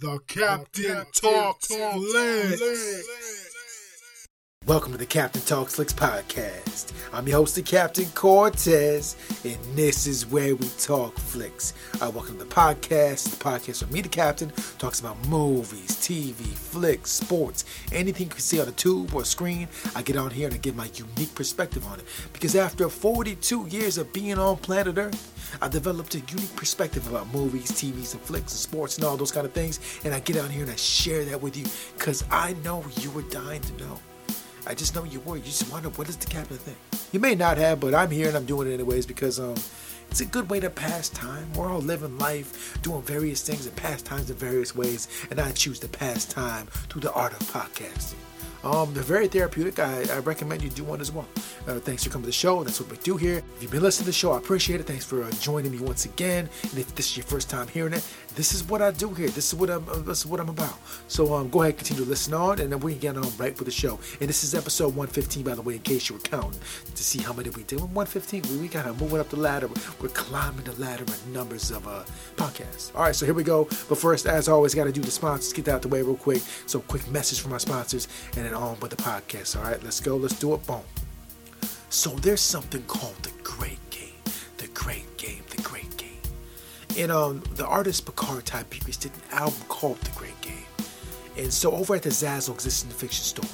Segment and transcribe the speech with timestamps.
[0.00, 3.47] The Captain Talks Flicks.
[4.68, 6.92] Welcome to the Captain Talks Flicks podcast.
[7.14, 11.72] I'm your host, the Captain Cortez, and this is where we talk flicks.
[11.94, 13.30] All right, welcome to the podcast.
[13.30, 18.40] The podcast where me, the Captain, talks about movies, TV, flicks, sports, anything you can
[18.40, 19.68] see on a tube or a screen.
[19.96, 22.04] I get on here and I give my unique perspective on it.
[22.34, 27.32] Because after 42 years of being on planet Earth, I developed a unique perspective about
[27.32, 29.80] movies, TVs, and flicks, and sports, and all those kind of things.
[30.04, 31.64] And I get on here and I share that with you
[31.96, 33.98] because I know you were dying to know.
[34.68, 35.36] I just know you were.
[35.36, 36.76] You just wonder what does the captain think.
[37.10, 39.54] You may not have, but I'm here and I'm doing it anyways because um,
[40.10, 41.50] it's a good way to pass time.
[41.54, 45.52] We're all living life, doing various things and pass times in various ways, and I
[45.52, 48.16] choose to pass time through the art of podcasting.
[48.64, 49.78] Um, they're very therapeutic.
[49.78, 51.28] I, I recommend you do one as well.
[51.66, 52.64] Uh, thanks for coming to the show.
[52.64, 53.38] That's what we do here.
[53.38, 54.86] If you've been listening to the show, I appreciate it.
[54.86, 56.48] Thanks for uh, joining me once again.
[56.62, 58.04] And if this is your first time hearing it,
[58.38, 59.28] this is what I do here.
[59.28, 59.86] This is what I'm.
[59.88, 60.78] Uh, this is what I'm about.
[61.08, 63.58] So um, go ahead, continue to listen on, and then we can get on right
[63.58, 63.98] with the show.
[64.20, 66.60] And this is episode 115, by the way, in case you were counting
[66.94, 67.80] to see how many we did.
[67.80, 68.42] 115.
[68.42, 69.68] We, we of moving up the ladder.
[70.00, 72.04] We're climbing the ladder in numbers of uh,
[72.36, 72.94] podcasts.
[72.94, 73.64] All right, so here we go.
[73.88, 75.52] But first, as always, got to do the sponsors.
[75.52, 76.42] Get that out the way real quick.
[76.66, 79.56] So quick message from my sponsors, and then on with the podcast.
[79.56, 80.16] All right, let's go.
[80.16, 80.64] Let's do it.
[80.64, 80.82] Boom.
[81.90, 83.27] So there's something called
[86.98, 90.54] And um, the artist Picard Tiberius did an album called The Great Game.
[91.36, 93.50] And so over at the Zazzle Existing Fiction Store,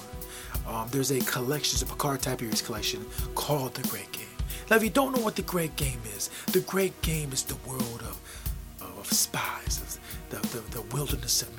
[0.67, 4.25] um, there's a collection, a Picard Tiberius collection called The Great Game.
[4.71, 7.57] Now, if you don't know what the Great Game is, the Great Game is the
[7.69, 8.19] world of,
[8.81, 9.99] of spies, of
[10.31, 11.54] the, the, the wilderness of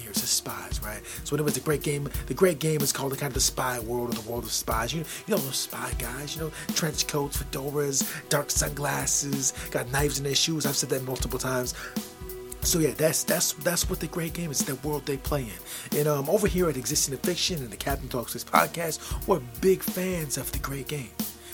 [0.45, 1.01] spies, right?
[1.23, 3.33] So when it was the Great Game, the Great Game is called the kind of
[3.33, 4.93] the spy world or the world of spies.
[4.93, 10.19] You, you know those spy guys, you know, trench coats, fedoras, dark sunglasses, got knives
[10.19, 10.65] in their shoes.
[10.65, 11.73] I've said that multiple times.
[12.61, 14.59] So yeah, that's that's that's what the great game is.
[14.59, 15.97] The world they play in.
[15.99, 19.41] And um, over here at Existing in Fiction and the Captain Talks this podcast, we're
[19.61, 21.09] big fans of the great game.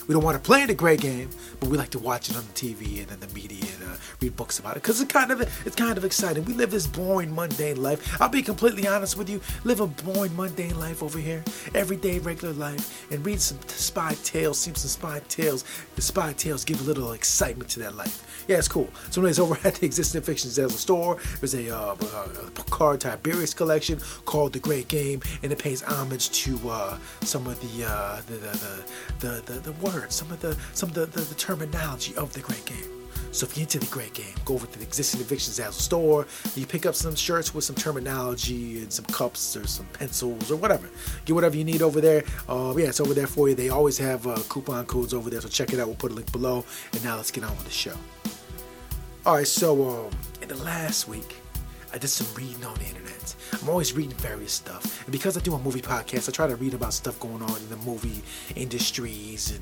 [0.08, 1.30] We don't want to play the great game,
[1.60, 3.96] but we like to watch it on the TV and in the media and uh,
[4.20, 6.44] read books about it because it's kind of it's kind of exciting.
[6.44, 8.20] We live this boring, mundane life.
[8.20, 9.40] I'll be completely honest with you.
[9.64, 14.58] Live a boring, mundane life over here, everyday, regular life, and read some spy tales.
[14.58, 15.64] See some spy tales.
[15.94, 18.44] The spy tales give a little excitement to that life.
[18.48, 18.90] Yeah, it's cool.
[19.10, 23.54] So, anyways, over at the Existing Fiction Zazzle store, there's a, uh, a Picard Tiberius
[23.54, 28.20] collection called The Great Game, and it pays homage to uh, some of the, uh,
[28.26, 28.84] the, the,
[29.20, 32.40] the, the, the words, some of the some of the, the, the terminology of the
[32.40, 33.02] Great Game.
[33.32, 36.26] So if you're into the great game, go over to the existing Fiction Zazzle store.
[36.54, 40.56] You pick up some shirts with some terminology and some cups or some pencils or
[40.56, 40.86] whatever.
[41.24, 42.24] Get whatever you need over there.
[42.46, 43.54] Uh, yeah, it's over there for you.
[43.54, 45.86] They always have uh, coupon codes over there, so check it out.
[45.86, 46.62] We'll put a link below.
[46.92, 47.96] And now let's get on with the show.
[49.24, 50.10] All right, so um,
[50.42, 51.36] in the last week,
[51.94, 53.11] I did some reading on the internet.
[53.60, 56.56] I'm always reading various stuff, and because I do a movie podcast, I try to
[56.56, 58.22] read about stuff going on in the movie
[58.56, 59.60] industries and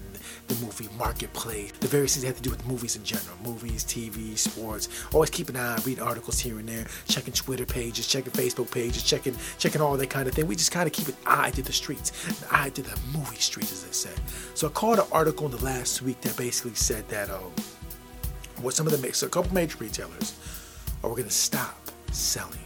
[0.48, 3.84] the movie marketplace, the various things that have to do with movies in general, movies,
[3.84, 4.88] TV, sports.
[5.12, 9.02] Always keep an eye, read articles here and there, checking Twitter pages, checking Facebook pages,
[9.02, 10.46] checking checking all that kind of thing.
[10.46, 13.36] We just kind of keep an eye to the streets, an eye to the movie
[13.36, 14.22] streets, as they say.
[14.54, 17.52] So I caught an article in the last week that basically said that um,
[18.60, 20.34] what some of the so a couple major retailers
[21.02, 21.78] are we're going to stop
[22.12, 22.58] selling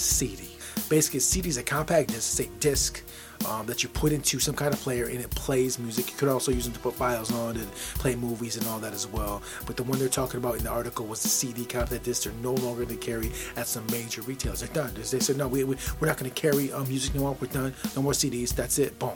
[0.00, 0.48] CD.
[0.88, 3.02] Basically, CD is a compact disc, it's a disc
[3.46, 6.10] um, that you put into some kind of player and it plays music.
[6.10, 8.92] You could also use them to put files on and play movies and all that
[8.92, 9.42] as well.
[9.66, 12.04] But the one they're talking about in the article was the CD compact.
[12.04, 14.60] They're no longer going to carry at some major retailers.
[14.60, 14.92] They're done.
[14.94, 17.36] They said, no, we, we, are not going to carry um, music no more.
[17.40, 17.74] We're done.
[17.96, 18.54] No more CDs.
[18.54, 18.98] That's it.
[18.98, 19.14] Boom.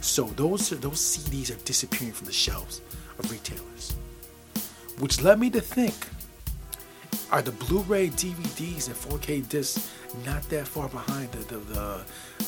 [0.00, 2.80] So those, those CDs are disappearing from the shelves
[3.18, 3.94] of retailers.
[4.98, 5.94] Which led me to think
[7.32, 9.90] are the Blu-ray DVDs and 4K discs
[10.26, 12.04] not that far behind the the, the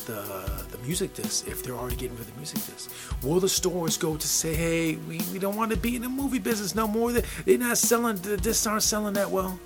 [0.06, 2.88] the, the music discs if they're already getting rid of the music discs?
[3.22, 6.08] Will the stores go to say, hey, we, we don't want to be in the
[6.08, 7.12] movie business no more?
[7.12, 9.58] They're not selling the discs aren't selling that well.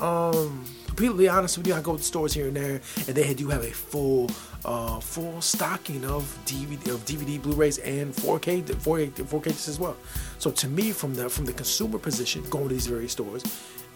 [0.00, 3.48] Um, completely honest with you, I go to stores here and there, and they do
[3.48, 4.30] have a full,
[4.64, 9.96] uh, full stocking of DVD, of DVD, Blu-rays, and 4K, 4K, 4K discs as well.
[10.38, 13.42] So to me, from the from the consumer position, going to these various stores,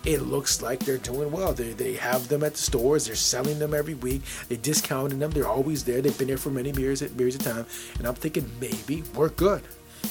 [0.05, 1.53] it looks like they're doing well.
[1.53, 3.06] They, they have them at the stores.
[3.06, 4.23] They're selling them every week.
[4.49, 5.31] They're discounting them.
[5.31, 6.01] They're always there.
[6.03, 7.67] They've been there for many years, years of time.
[7.99, 9.62] And I'm thinking maybe we're good.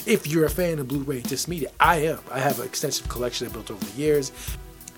[0.05, 2.19] If you're a fan of Blu-ray disc media, I am.
[2.31, 4.31] I have an extensive collection I built over the years,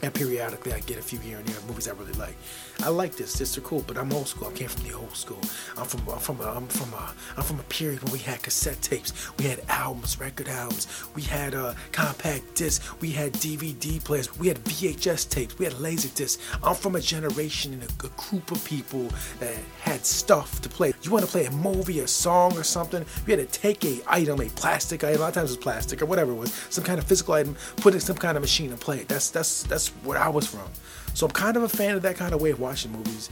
[0.02, 2.36] and periodically I get a few here and there movies I really like.
[2.84, 3.34] I like this.
[3.34, 4.48] This are cool, but I'm old school.
[4.48, 5.40] I came from the old school.
[5.78, 8.42] I'm from I'm from a, I'm from a, I'm from a period when we had
[8.44, 14.04] cassette tapes, we had albums, record albums, we had uh, compact discs, we had DVD
[14.04, 16.42] players, we had VHS tapes, we had laser discs.
[16.64, 19.10] I'm from a generation and a, a group of people
[19.40, 20.94] that had stuff to play.
[21.02, 23.06] You want to play a movie, a song, or something?
[23.26, 25.18] You had to take a item, a plastic item.
[25.18, 27.34] A lot of times it was plastic or whatever it was, some kind of physical
[27.34, 29.08] item, put it in some kind of machine and play it.
[29.08, 30.68] That's that's that's where I was from.
[31.14, 33.30] So I'm kind of a fan of that kind of way of watching movies.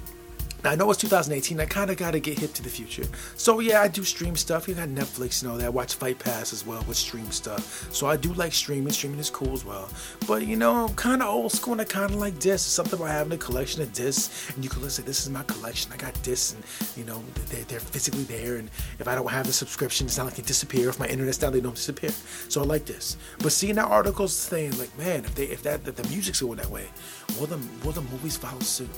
[0.63, 1.59] Now, I know it's 2018.
[1.59, 3.03] I kind of got to get hip to the future.
[3.35, 4.67] So yeah, I do stream stuff.
[4.67, 5.65] You got Netflix and all that.
[5.65, 7.91] I watch Fight Pass as well with stream stuff.
[7.93, 8.93] So I do like streaming.
[8.93, 9.89] Streaming is cool as well.
[10.25, 12.67] But you know, I'm kind of old school and I kind of like discs.
[12.67, 15.03] Something about having a collection of discs and you can listen.
[15.03, 15.91] This is my collection.
[15.91, 16.63] I got discs and
[16.97, 18.55] you know they're, they're physically there.
[18.55, 18.69] And
[18.99, 20.87] if I don't have the subscription, it's not like they disappear.
[20.87, 22.11] If my internet's down, they don't disappear.
[22.47, 23.17] So I like this.
[23.39, 26.57] But seeing that articles saying like, man, if they if that if the music's going
[26.57, 26.87] that way,
[27.37, 28.89] will the will the movies follow suit?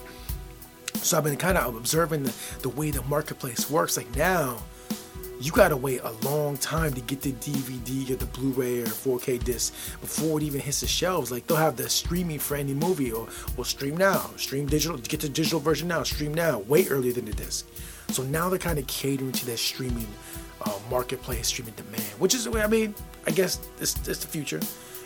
[1.06, 3.96] So I've been kind of observing the, the way the marketplace works.
[3.96, 4.58] Like now,
[5.40, 9.44] you gotta wait a long time to get the DVD or the Blu-ray or 4K
[9.44, 9.72] disc
[10.02, 11.32] before it even hits the shelves.
[11.32, 15.20] Like they'll have the streaming for any movie, or well, stream now, stream digital, get
[15.20, 17.68] the digital version now, stream now, way earlier than the disc.
[18.10, 20.08] So now they're kind of catering to that streaming
[20.62, 22.96] uh, marketplace, streaming demand, which is, I mean,
[23.28, 24.60] I guess it's, it's the future.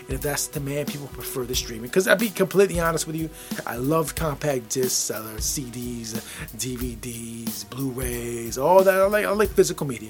[0.09, 1.83] And if that's the demand, people prefer the streaming.
[1.83, 3.29] Because I'll be completely honest with you,
[3.67, 6.15] I love compact discs, I love CDs,
[6.57, 8.95] DVDs, Blu-rays, all that.
[8.95, 10.09] I like, I like physical media.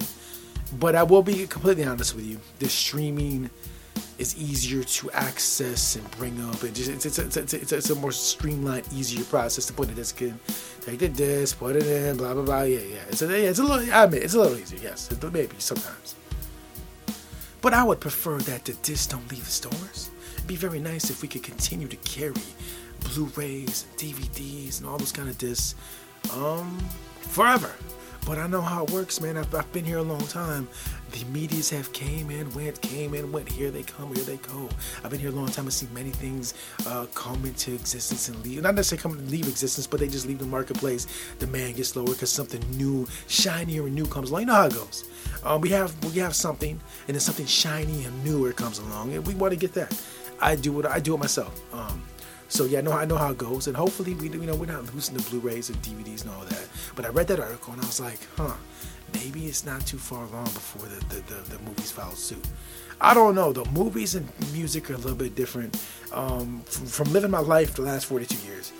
[0.79, 3.49] But I will be completely honest with you, the streaming
[4.17, 6.63] is easier to access and bring up.
[6.63, 9.93] It just, it's, it's, it's, it's, it's a more streamlined, easier process to put a
[9.93, 10.39] disc in.
[10.79, 12.61] Take the disc, put it in, blah blah blah.
[12.61, 12.99] Yeah, yeah.
[13.09, 13.93] It's a, yeah, it's a little.
[13.93, 14.79] I admit, it's a little easier.
[14.81, 16.15] Yes, maybe sometimes.
[17.61, 20.09] But I would prefer that the discs don't leave the stores.
[20.35, 22.33] It'd be very nice if we could continue to carry
[23.01, 25.75] Blu-rays DVDs and all those kind of discs
[26.33, 26.77] um,
[27.21, 27.71] forever.
[28.25, 29.37] But I know how it works, man.
[29.37, 30.67] I've, I've been here a long time.
[31.11, 33.49] The medias have came and went, came and went.
[33.49, 34.69] Here they come, here they go.
[35.03, 35.65] I've been here a long time.
[35.65, 36.53] I've seen many things
[36.85, 38.61] uh, come into existence and leave.
[38.61, 41.07] Not necessarily come and leave existence, but they just leave the marketplace.
[41.39, 44.41] Demand gets lower because something new, shinier and new comes along.
[44.41, 45.05] You know how it goes.
[45.43, 49.25] Um, we have we have something, and then something shiny and newer comes along, and
[49.25, 49.99] we want to get that.
[50.39, 50.85] I do it.
[50.85, 51.59] I do it myself.
[51.73, 52.03] Um,
[52.49, 54.65] so yeah, I know I know how it goes, and hopefully we you know we're
[54.65, 56.67] not losing the Blu-rays and DVDs and all that.
[56.95, 58.55] But I read that article and I was like, huh,
[59.13, 62.45] maybe it's not too far along before the the, the, the movies follow suit.
[63.01, 63.53] I don't know.
[63.53, 65.81] The movies and music are a little bit different.
[66.11, 68.73] Um, from, from living my life the last 42 years,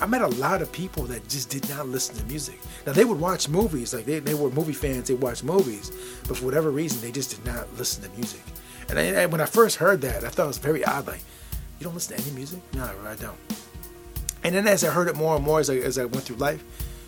[0.00, 2.58] I met a lot of people that just did not listen to music.
[2.86, 5.90] Now they would watch movies, like they, they were movie fans, they watched movies,
[6.28, 8.40] but for whatever reason they just did not listen to music.
[8.88, 11.06] And, I, and when I first heard that, I thought it was very odd.
[11.08, 11.20] Like,
[11.78, 12.60] you don't listen to any music?
[12.74, 13.38] No, I don't.
[14.42, 16.36] And then as I heard it more and more as I, as I went through
[16.36, 16.64] life,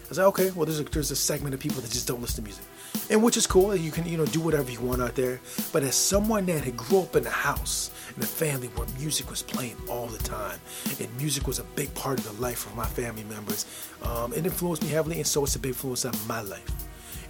[0.06, 2.20] I was like, okay, well, there's a, there's a segment of people that just don't
[2.20, 2.64] listen to music,
[3.10, 3.76] and which is cool.
[3.76, 5.40] You can you know do whatever you want out there.
[5.72, 9.30] But as someone that had grew up in a house in a family where music
[9.30, 10.58] was playing all the time,
[10.98, 13.66] and music was a big part of the life of my family members,
[14.02, 16.68] um, it influenced me heavily, and so it's a big influence on my life.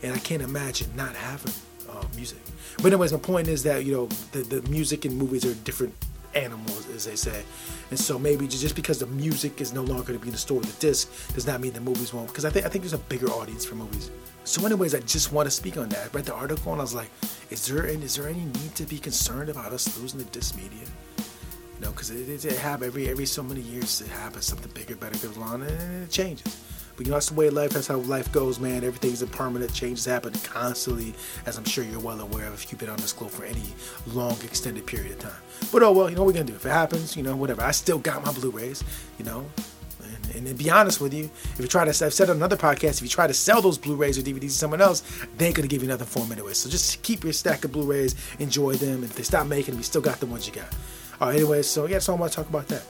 [0.03, 1.53] And I can't imagine not having
[1.91, 2.39] uh, music.
[2.79, 5.95] But anyways, my point is that you know the, the music and movies are different
[6.35, 7.43] animals, as they say.
[7.91, 10.39] And so maybe just because the music is no longer going to be in the
[10.39, 12.29] store the disc does not mean the movies won't.
[12.29, 14.11] Because I think I think there's a bigger audience for movies.
[14.45, 16.07] So, anyways, I just want to speak on that.
[16.07, 17.11] I read the article and I was like,
[17.51, 20.87] is there is there any need to be concerned about us losing the disc media?
[21.81, 24.03] Know, because it, it, it happens every every so many years.
[24.03, 26.63] It happens something bigger, better goes on, and it changes.
[27.01, 27.71] But you know, that's the way life.
[27.71, 28.85] That's how life goes, man.
[28.85, 29.73] Everything's impermanent.
[29.73, 31.15] Changes happen constantly,
[31.47, 33.63] as I'm sure you're well aware of if you've been on this globe for any
[34.09, 35.41] long, extended period of time.
[35.73, 36.57] But oh well, you know what we're gonna do.
[36.57, 37.63] If it happens, you know, whatever.
[37.63, 38.85] I still got my Blu-rays,
[39.19, 39.47] you know.
[40.35, 43.03] And, be honest with you, if you try to, I've said on another podcast, if
[43.03, 45.03] you try to sell those Blu-rays or DVDs to someone else,
[45.39, 46.53] they ain't gonna give you nothing for them anyway.
[46.53, 48.97] So just keep your stack of Blu-rays, enjoy them.
[48.97, 50.69] And if they stop making them, you still got the ones you got.
[51.19, 51.37] All right.
[51.37, 52.83] Anyways, so yeah, so I want to talk about that.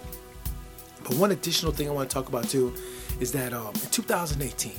[1.10, 2.72] But one additional thing I want to talk about too
[3.18, 4.72] is that um, in 2018,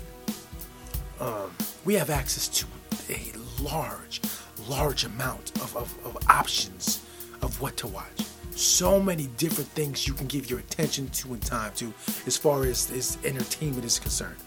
[1.20, 1.52] um,
[1.84, 2.66] we have access to
[3.10, 4.22] a large,
[4.70, 7.06] large amount of, of, of options
[7.42, 8.24] of what to watch.
[8.52, 11.94] So many different things you can give your attention to and time to
[12.26, 14.38] as far as, as entertainment is concerned.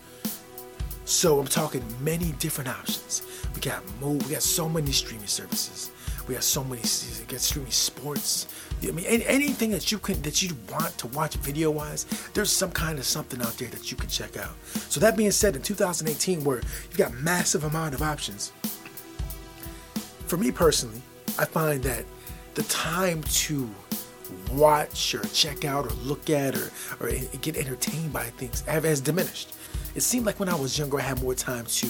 [1.04, 3.20] So I'm talking many different options.
[3.54, 5.90] We got move, we got so many streaming services.
[6.26, 8.46] We have so many we got streaming sports.
[8.82, 12.70] I mean, anything that you can that you want to watch video wise, there's some
[12.70, 14.54] kind of something out there that you can check out.
[14.88, 18.52] So that being said, in 2018, where you've got massive amount of options,
[20.26, 21.02] for me personally,
[21.38, 22.04] I find that
[22.54, 23.68] the time to
[24.52, 29.54] watch or check out or look at or, or get entertained by things has diminished.
[29.94, 31.88] It seemed like when I was younger, I had more time to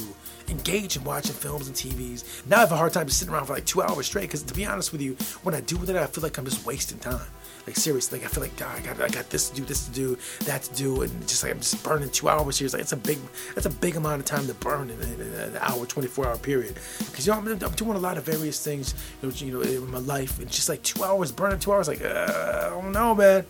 [0.48, 2.46] engage in watching films and TVs.
[2.46, 4.42] Now I have a hard time just sitting around for like two hours straight because,
[4.42, 6.98] to be honest with you, when I do that, I feel like I'm just wasting
[6.98, 7.26] time.
[7.66, 9.86] Like seriously, like I feel like God, I got I got this to do, this
[9.86, 12.66] to do, that to do, and just like I'm just burning two hours here.
[12.66, 13.18] It's like it's a big
[13.54, 16.36] that's a big amount of time to burn in, in, in an hour, 24 hour
[16.36, 16.74] period.
[16.98, 19.62] Because you know I'm, I'm, doing a lot of various things, you know, you know,
[19.62, 22.92] in my life, and just like two hours burning two hours, like uh, I don't
[22.92, 23.46] know, man.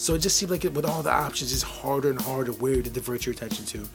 [0.00, 2.80] So it just seemed like it, with all the options, it's harder and harder where
[2.80, 3.86] to divert your attention to.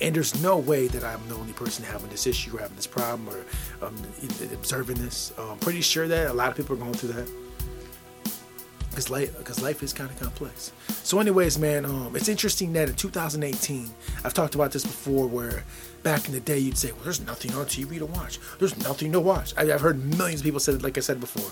[0.00, 2.86] And there's no way that I'm the only person having this issue or having this
[2.86, 3.44] problem or
[3.84, 3.96] um,
[4.52, 5.32] observing this.
[5.36, 7.28] I'm pretty sure that a lot of people are going through that.
[8.90, 10.70] Because life, because life is kind of complex.
[11.02, 13.90] So, anyways, man, um, it's interesting that in 2018,
[14.24, 15.64] I've talked about this before, where
[16.04, 18.38] back in the day you'd say, "Well, there's nothing on TV to watch.
[18.60, 21.18] There's nothing to watch." I, have heard millions of people say it, like I said
[21.18, 21.50] before,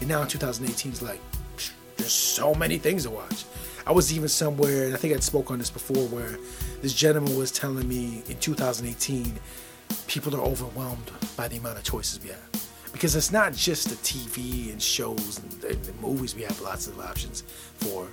[0.00, 1.20] and now in 2018, it's like,
[2.06, 3.44] there's so many things to watch.
[3.84, 6.38] I was even somewhere, and I think I'd spoke on this before, where
[6.80, 9.36] this gentleman was telling me in 2018,
[10.06, 12.92] people are overwhelmed by the amount of choices we have.
[12.92, 16.86] Because it's not just the TV and shows and, and the movies we have lots
[16.86, 17.42] of options
[17.74, 18.06] for.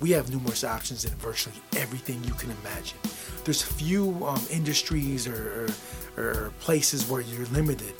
[0.00, 2.98] We have numerous options in virtually everything you can imagine.
[3.44, 5.66] There's few um, industries or,
[6.18, 7.94] or, or places where you're limited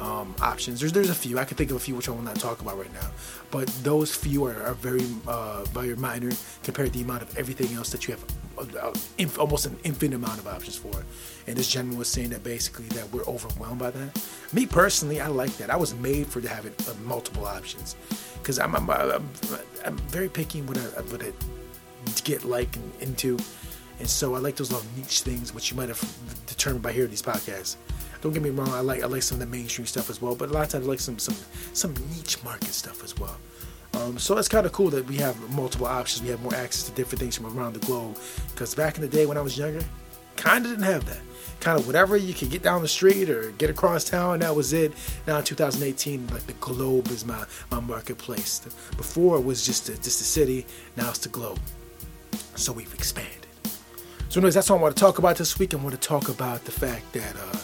[0.00, 0.80] um, options.
[0.80, 1.38] There's there's a few.
[1.38, 3.10] I can think of a few which I will not talk about right now,
[3.50, 6.30] but those few are, are very uh, very minor
[6.62, 8.24] compared to the amount of everything else that you have.
[8.58, 11.04] Uh, uh almost an infinite amount of options for.
[11.46, 14.22] And this gentleman was saying that basically that we're overwhelmed by that.
[14.52, 15.70] Me personally, I like that.
[15.70, 17.96] I was made for having uh, multiple options
[18.34, 19.28] because I'm, I'm, I'm,
[19.84, 21.32] I'm very picky what I, what I
[22.24, 23.38] get like and into.
[23.98, 26.02] And so I like those little niche things, which you might have
[26.46, 27.76] determined by hearing these podcasts.
[28.20, 30.34] Don't get me wrong, I like I like some of the mainstream stuff as well,
[30.34, 31.36] but a lot of times I like some some
[31.72, 33.36] some niche market stuff as well.
[33.94, 36.22] Um, so it's kind of cool that we have multiple options.
[36.22, 38.18] We have more access to different things from around the globe.
[38.50, 39.84] Because back in the day when I was younger,
[40.36, 41.18] kind of didn't have that.
[41.58, 44.72] Kind of whatever you could get down the street or get across town, that was
[44.72, 44.92] it.
[45.26, 48.60] Now in 2018, like the globe is my my marketplace.
[48.96, 50.66] Before it was just a, just a city.
[50.96, 51.58] Now it's the globe.
[52.54, 53.46] So we've expanded.
[54.28, 55.74] So anyways, that's all I want to talk about this week.
[55.74, 57.34] I want to talk about the fact that.
[57.36, 57.58] Uh,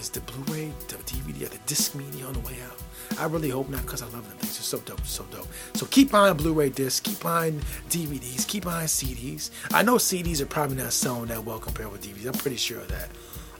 [0.00, 2.76] is the Blu-ray, the DVD, or the disc media on the way out?
[3.18, 4.56] I really hope not because I love them things.
[4.56, 5.46] They're so dope, so dope.
[5.74, 9.50] So keep buying Blu-ray discs, keep buying DVDs, keep buying CDs.
[9.72, 12.26] I know CDs are probably not selling that well compared with DVDs.
[12.26, 13.10] I'm pretty sure of that.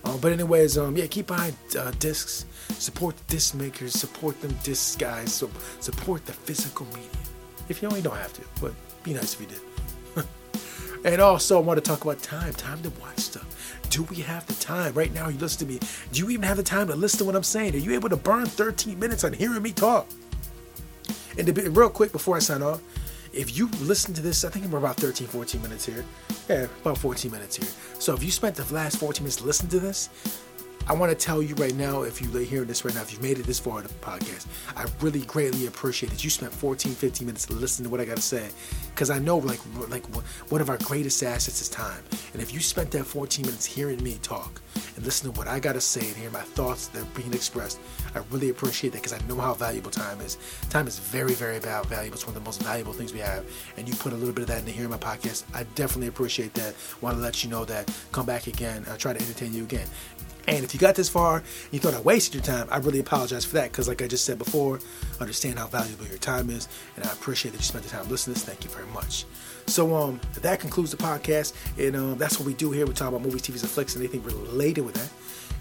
[0.04, 2.46] Um, but anyways, um, yeah, keep buying uh, discs.
[2.70, 3.92] Support the disc makers.
[3.92, 5.32] Support them disc guys.
[5.32, 7.10] So support the physical media.
[7.68, 8.42] If you don't, you don't have to.
[8.60, 8.72] But
[9.04, 10.26] be nice if you did.
[11.04, 12.54] and also, I want to talk about time.
[12.54, 13.49] Time to watch stuff
[13.88, 14.94] do we have the time?
[14.94, 15.80] Right now, you listen to me.
[16.12, 17.74] Do you even have the time to listen to what I'm saying?
[17.74, 20.06] Are you able to burn 13 minutes on hearing me talk?
[21.38, 22.82] And to be real quick before I sign off,
[23.32, 26.04] if you listen to this, I think we're about 13, 14 minutes here.
[26.48, 27.68] Yeah, about 14 minutes here.
[28.00, 30.10] So if you spent the last 14 minutes listening to this,
[30.88, 33.22] I want to tell you right now, if you're hearing this right now, if you've
[33.22, 34.46] made it this far in the podcast,
[34.76, 38.16] I really greatly appreciate that you spent 14, 15 minutes listening to what I got
[38.16, 38.48] to say.
[39.00, 40.04] Because I know, like, like
[40.50, 42.04] one of our greatest assets is time.
[42.34, 44.60] And if you spent that 14 minutes hearing me talk
[44.94, 47.32] and listening to what I got to say and hearing my thoughts that are being
[47.32, 47.80] expressed,
[48.14, 50.36] I really appreciate that because I know how valuable time is.
[50.68, 52.12] Time is very, very valuable.
[52.12, 53.46] It's one of the most valuable things we have.
[53.78, 55.44] And you put a little bit of that into hearing my podcast.
[55.54, 56.74] I definitely appreciate that.
[57.00, 57.90] Want to let you know that.
[58.12, 58.84] Come back again.
[58.90, 59.86] I'll try to entertain you again.
[60.50, 63.44] And if you got this far you thought I wasted your time, I really apologize
[63.44, 64.80] for that because, like I just said before,
[65.20, 68.36] understand how valuable your time is, and I appreciate that you spent the time listening.
[68.36, 68.89] Thank you very much.
[69.66, 72.86] So, um, that concludes the podcast, and um, that's what we do here.
[72.86, 75.10] We talk about movies, TVs, and flicks, and anything related with that.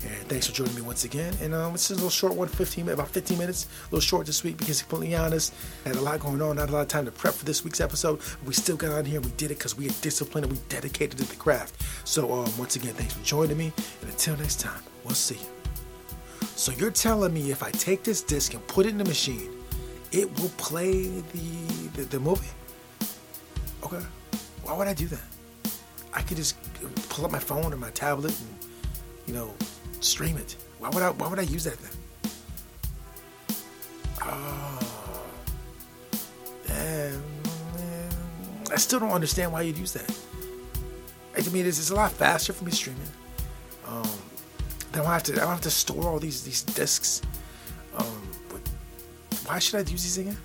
[0.02, 1.34] And thanks for joining me once again.
[1.42, 4.00] And um, this is a little short one, 15 minutes, about 15 minutes, a little
[4.00, 5.54] short this week because, completely honest,
[5.86, 7.66] I had a lot going on, not a lot of time to prep for this
[7.66, 8.22] week's episode.
[8.46, 9.20] We still got on here.
[9.20, 11.76] We did it because we are disciplined and we dedicated to the craft.
[12.08, 13.74] So, um, once again, thanks for joining me.
[14.02, 16.48] And until next time, we'll see you.
[16.56, 19.52] So, you're telling me if I take this disc and put it in the machine,
[20.14, 22.48] it will play the, the, the movie?
[23.84, 24.04] Okay.
[24.64, 25.24] Why would I do that?
[26.14, 26.56] I could just
[27.10, 28.50] pull up my phone or my tablet and,
[29.26, 29.54] you know,
[30.00, 30.56] stream it.
[30.80, 31.12] Why would I?
[31.12, 31.92] Why would I use that then?
[34.22, 34.80] Oh,
[36.68, 37.24] damn,
[38.72, 40.10] I still don't understand why you'd use that.
[41.38, 43.02] I mean, it's, it's a lot faster for me streaming.
[43.88, 44.10] Um,
[44.94, 45.34] I don't have to.
[45.34, 47.22] I don't have to store all these these discs.
[47.96, 48.62] Um, but
[49.46, 50.38] why should I use these again?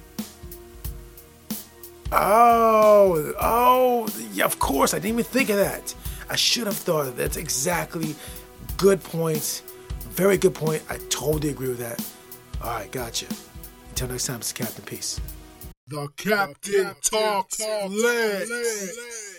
[2.14, 4.94] Oh, oh, yeah, of course.
[4.94, 5.94] I didn't even think of that.
[6.30, 7.22] I should have thought of that.
[7.22, 8.14] That's exactly
[8.76, 9.62] Good point.
[10.10, 10.82] Very good point.
[10.88, 12.04] I totally agree with that.
[12.62, 13.26] All right, gotcha.
[13.90, 15.20] Until next time, it's Captain Peace.
[15.86, 19.33] The Captain Talks Flicks.